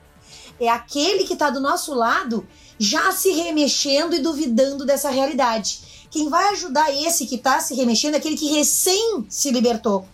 é 0.60 0.70
aquele 0.70 1.24
que 1.24 1.34
está 1.34 1.50
do 1.50 1.60
nosso 1.60 1.94
lado 1.94 2.48
já 2.78 3.12
se 3.12 3.32
remexendo 3.32 4.16
e 4.16 4.20
duvidando 4.20 4.86
dessa 4.86 5.10
realidade. 5.10 6.08
Quem 6.10 6.30
vai 6.30 6.50
ajudar 6.50 6.92
esse 6.92 7.26
que 7.26 7.36
está 7.36 7.60
se 7.60 7.76
remexendo 7.76 8.16
é 8.16 8.18
aquele 8.18 8.38
que 8.38 8.52
recém 8.52 9.26
se 9.30 9.52
libertou. 9.52 10.08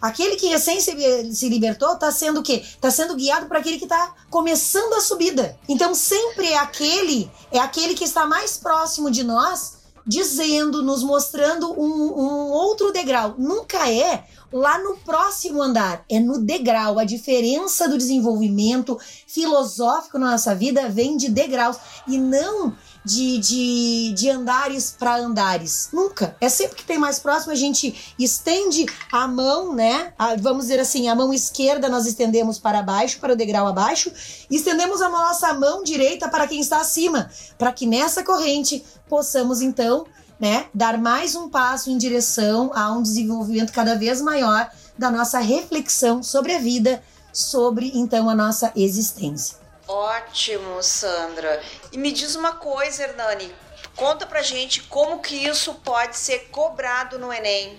Aquele 0.00 0.36
que 0.36 0.48
recém 0.48 0.80
se, 0.80 1.48
libertou 1.48 1.94
está 1.94 2.12
sendo 2.12 2.40
o 2.40 2.42
quê? 2.42 2.62
Está 2.62 2.90
sendo 2.90 3.14
guiado 3.14 3.46
por 3.46 3.56
aquele 3.56 3.78
que 3.78 3.84
está 3.84 4.14
começando 4.28 4.92
a 4.94 5.00
subida. 5.00 5.58
Então 5.66 5.94
sempre 5.94 6.48
é 6.48 6.58
aquele, 6.58 7.30
é 7.50 7.58
aquele 7.58 7.94
que 7.94 8.04
está 8.04 8.26
mais 8.26 8.58
próximo 8.58 9.10
de 9.10 9.24
nós, 9.24 9.78
dizendo, 10.06 10.82
nos 10.82 11.02
mostrando 11.02 11.72
um, 11.72 12.20
um 12.20 12.50
outro 12.50 12.92
degrau. 12.92 13.34
Nunca 13.38 13.90
é 13.90 14.26
lá 14.54 14.78
no 14.78 14.96
próximo 14.98 15.60
andar, 15.60 16.04
é 16.08 16.20
no 16.20 16.38
degrau. 16.38 17.00
A 17.00 17.04
diferença 17.04 17.88
do 17.88 17.98
desenvolvimento 17.98 18.96
filosófico 19.26 20.16
na 20.16 20.30
nossa 20.30 20.54
vida 20.54 20.88
vem 20.88 21.16
de 21.16 21.28
degraus 21.28 21.76
e 22.06 22.16
não 22.16 22.72
de, 23.04 23.38
de, 23.38 24.12
de 24.12 24.30
andares 24.30 24.94
para 24.96 25.16
andares. 25.16 25.88
Nunca. 25.92 26.36
É 26.40 26.48
sempre 26.48 26.76
que 26.76 26.84
tem 26.84 26.96
mais 26.96 27.18
próximo, 27.18 27.50
a 27.52 27.56
gente 27.56 28.14
estende 28.16 28.86
a 29.10 29.26
mão, 29.26 29.74
né? 29.74 30.12
A, 30.16 30.36
vamos 30.36 30.66
dizer 30.66 30.78
assim, 30.78 31.08
a 31.08 31.16
mão 31.16 31.34
esquerda 31.34 31.88
nós 31.88 32.06
estendemos 32.06 32.56
para 32.56 32.80
baixo, 32.80 33.18
para 33.18 33.32
o 33.32 33.36
degrau 33.36 33.66
abaixo, 33.66 34.12
e 34.48 34.54
estendemos 34.54 35.02
a 35.02 35.08
nossa 35.08 35.52
mão 35.52 35.82
direita 35.82 36.28
para 36.28 36.46
quem 36.46 36.60
está 36.60 36.80
acima, 36.80 37.28
para 37.58 37.72
que 37.72 37.86
nessa 37.86 38.22
corrente 38.22 38.84
possamos 39.08 39.60
então 39.60 40.06
né, 40.44 40.66
dar 40.74 40.98
mais 40.98 41.34
um 41.34 41.48
passo 41.48 41.88
em 41.88 41.96
direção 41.96 42.70
a 42.74 42.92
um 42.92 43.02
desenvolvimento 43.02 43.72
cada 43.72 43.94
vez 43.94 44.20
maior 44.20 44.70
da 44.98 45.10
nossa 45.10 45.38
reflexão 45.38 46.22
sobre 46.22 46.52
a 46.52 46.58
vida, 46.58 47.02
sobre 47.32 47.90
então 47.94 48.28
a 48.28 48.34
nossa 48.34 48.70
existência. 48.76 49.56
Ótimo, 49.88 50.82
Sandra. 50.82 51.62
E 51.90 51.96
me 51.96 52.12
diz 52.12 52.36
uma 52.36 52.52
coisa, 52.52 53.04
Hernani, 53.04 53.50
conta 53.96 54.26
pra 54.26 54.42
gente 54.42 54.82
como 54.82 55.20
que 55.20 55.34
isso 55.34 55.72
pode 55.82 56.18
ser 56.18 56.50
cobrado 56.50 57.18
no 57.18 57.32
Enem. 57.32 57.78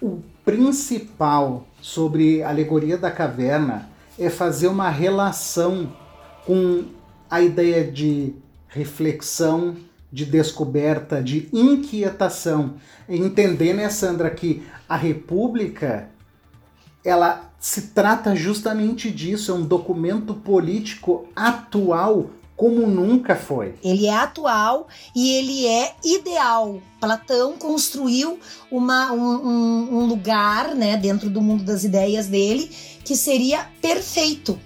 O 0.00 0.22
principal 0.42 1.66
sobre 1.82 2.42
a 2.42 2.48
alegoria 2.48 2.96
da 2.96 3.10
caverna 3.10 3.90
é 4.18 4.30
fazer 4.30 4.68
uma 4.68 4.88
relação 4.88 5.94
com 6.46 6.86
a 7.28 7.42
ideia 7.42 7.84
de 7.84 8.34
reflexão, 8.68 9.76
de 10.16 10.24
descoberta, 10.24 11.22
de 11.22 11.46
inquietação. 11.52 12.76
Entender, 13.06 13.74
né, 13.74 13.90
Sandra, 13.90 14.30
que 14.30 14.62
a 14.88 14.96
República 14.96 16.08
ela 17.04 17.52
se 17.60 17.88
trata 17.88 18.34
justamente 18.34 19.10
disso, 19.10 19.52
é 19.52 19.54
um 19.54 19.66
documento 19.66 20.32
político 20.32 21.28
atual 21.36 22.30
como 22.56 22.86
nunca 22.86 23.36
foi. 23.36 23.74
Ele 23.84 24.06
é 24.06 24.16
atual 24.16 24.88
e 25.14 25.32
ele 25.32 25.66
é 25.66 25.94
ideal. 26.02 26.80
Platão 26.98 27.58
construiu 27.58 28.40
uma, 28.70 29.12
um, 29.12 29.98
um, 29.98 30.06
lugar, 30.06 30.74
né, 30.74 30.96
dentro 30.96 31.28
do 31.28 31.42
mundo 31.42 31.62
das 31.62 31.84
ideias 31.84 32.26
dele, 32.26 32.70
que 33.04 33.14
seria 33.14 33.66
perfeito, 33.82 34.58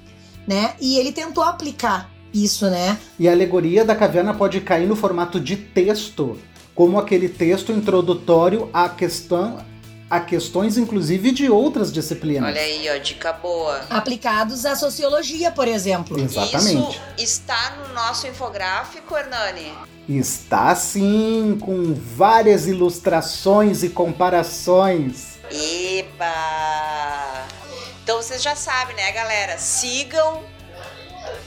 né? 0.46 0.76
E 0.80 0.96
ele 0.96 1.10
tentou 1.10 1.42
aplicar 1.42 2.08
isso, 2.32 2.68
né? 2.70 2.98
E 3.18 3.28
a 3.28 3.32
alegoria 3.32 3.84
da 3.84 3.94
caverna 3.94 4.34
pode 4.34 4.60
cair 4.60 4.86
no 4.86 4.96
formato 4.96 5.40
de 5.40 5.56
texto, 5.56 6.38
como 6.74 6.98
aquele 6.98 7.28
texto 7.28 7.72
introdutório 7.72 8.68
à 8.72 8.88
questão 8.88 9.64
a 10.10 10.18
questões, 10.18 10.76
inclusive, 10.76 11.30
de 11.30 11.48
outras 11.48 11.92
disciplinas. 11.92 12.50
Olha 12.50 12.60
aí, 12.60 12.90
ó, 12.90 12.98
dica 12.98 13.32
boa. 13.32 13.80
Aplicados 13.88 14.66
à 14.66 14.74
sociologia, 14.74 15.52
por 15.52 15.68
exemplo. 15.68 16.18
Exatamente. 16.18 17.00
Isso 17.16 17.40
está 17.40 17.76
no 17.76 17.94
nosso 17.94 18.26
infográfico, 18.26 19.16
Hernani? 19.16 19.72
Está 20.08 20.74
sim, 20.74 21.56
com 21.60 21.94
várias 21.94 22.66
ilustrações 22.66 23.84
e 23.84 23.88
comparações. 23.88 25.38
Eba! 25.48 27.46
Então 28.02 28.20
vocês 28.20 28.42
já 28.42 28.56
sabem, 28.56 28.96
né, 28.96 29.12
galera? 29.12 29.58
Sigam 29.58 30.42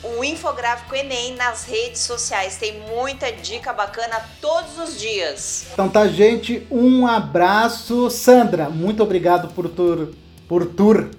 o 0.04 0.24
Infográfico 0.24 0.96
Enem 0.96 1.36
nas 1.36 1.66
redes 1.66 2.02
sociais. 2.02 2.58
Tem 2.58 2.82
muita 2.82 3.32
dica 3.32 3.74
bacana 3.74 4.22
todos 4.42 4.78
os 4.78 5.00
dias. 5.00 5.66
Então 5.74 5.90
tá, 5.90 6.08
gente. 6.08 6.68
Um 6.70 7.08
abraço. 7.08 8.10
Sandra, 8.10 8.70
muito 8.70 9.02
obrigado 9.02 9.54
por 9.54 9.70
tur. 9.70 10.14
Por 10.48 10.66
tur. 10.66 11.10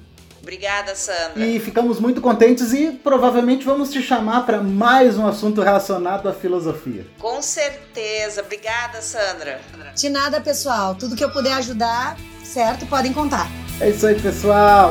Obrigada, 0.44 0.94
Sandra. 0.94 1.42
E 1.42 1.59
ficamos 1.59 1.99
muito 1.99 2.20
contentes 2.20 2.75
e 2.75 2.90
provavelmente 2.92 3.64
vamos 3.64 3.90
te 3.90 4.03
chamar 4.03 4.44
para 4.44 4.61
mais 4.61 5.16
um 5.16 5.27
assunto 5.27 5.62
relacionado 5.62 6.29
à 6.29 6.35
filosofia. 6.35 7.07
Com 7.18 7.40
certeza. 7.40 8.42
Obrigada, 8.42 9.01
Sandra. 9.01 9.59
De 9.97 10.11
nada, 10.11 10.42
pessoal. 10.42 10.94
Tudo 10.94 11.16
que 11.16 11.25
eu 11.25 11.31
puder 11.31 11.55
ajudar, 11.55 12.18
certo? 12.42 12.85
Podem 12.85 13.14
contar. 13.14 13.49
É 13.81 13.88
isso 13.88 14.07
aí, 14.07 14.20
pessoal. 14.20 14.90